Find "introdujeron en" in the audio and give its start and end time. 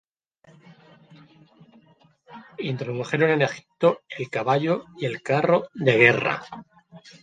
2.71-3.43